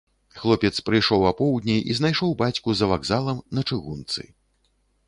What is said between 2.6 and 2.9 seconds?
за